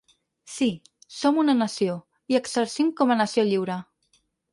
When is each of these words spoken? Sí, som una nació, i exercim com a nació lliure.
Sí, 0.51 0.67
som 1.17 1.37
una 1.41 1.53
nació, 1.59 1.97
i 2.33 2.39
exercim 2.39 2.89
com 3.03 3.13
a 3.13 3.19
nació 3.21 3.45
lliure. 3.51 3.77